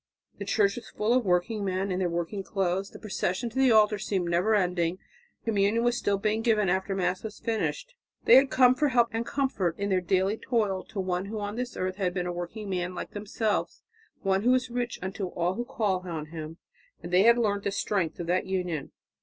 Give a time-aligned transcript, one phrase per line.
[0.39, 2.89] The church was full of working men in their working clothes.
[2.89, 4.97] The procession to the altar seemed never ending,
[5.45, 7.93] communion was still being given after the Mass was finished.
[8.25, 11.55] They had come for help and comfort in their daily toil to One who on
[11.55, 13.83] this earth had been a working man like themselves,
[14.23, 16.57] One who is "rich unto all that call on Him,"
[17.03, 18.93] and they had learnt the strength of that union.